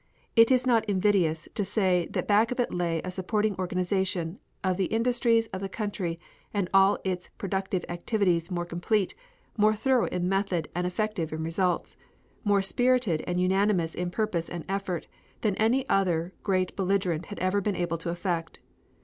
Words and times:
It 0.35 0.49
is 0.49 0.65
not 0.65 0.83
invidious 0.85 1.47
to 1.53 1.63
say 1.63 2.07
that 2.09 2.27
back 2.27 2.51
of 2.51 2.59
it 2.59 2.73
lay 2.73 3.03
a 3.03 3.11
supporting 3.11 3.55
organization 3.59 4.39
of 4.63 4.77
the 4.77 4.85
industries 4.85 5.45
of 5.53 5.61
the 5.61 5.69
country 5.69 6.19
and 6.51 6.65
of 6.65 6.71
all 6.73 6.97
its 7.03 7.29
productive 7.37 7.85
activities 7.87 8.49
more 8.49 8.65
complete, 8.65 9.13
more 9.57 9.75
thorough 9.75 10.07
in 10.07 10.27
method 10.27 10.69
and 10.73 10.87
effective 10.87 11.31
in 11.31 11.43
results, 11.43 11.97
more 12.43 12.63
spirited 12.63 13.23
and 13.27 13.39
unanimous 13.39 13.93
in 13.93 14.09
purpose 14.09 14.49
and 14.49 14.65
effort 14.67 15.07
than 15.41 15.53
any 15.57 15.87
other 15.87 16.33
great 16.41 16.75
belligerent 16.75 17.27
had 17.27 17.37
ever 17.37 17.61
been 17.61 17.75
able 17.75 17.99
to 17.99 18.09
effect. 18.09 18.57